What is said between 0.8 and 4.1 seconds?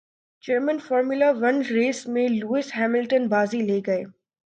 formula one race میں Lewis Hamilton بازی لے گئے